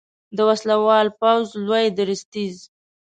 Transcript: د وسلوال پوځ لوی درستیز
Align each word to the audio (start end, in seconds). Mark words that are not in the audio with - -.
د 0.35 0.39
وسلوال 0.49 1.07
پوځ 1.19 1.45
لوی 1.65 1.85
درستیز 1.99 2.55